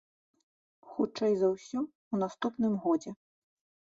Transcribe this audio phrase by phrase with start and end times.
[0.93, 1.79] Хутчэй за ўсё,
[2.15, 3.11] у наступным годзе.